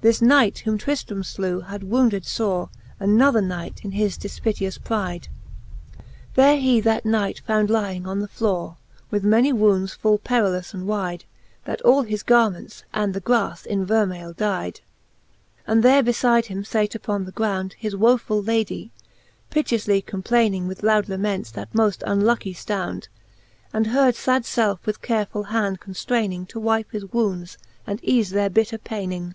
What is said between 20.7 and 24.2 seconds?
loud laments that mofl: unluckie ftound, And her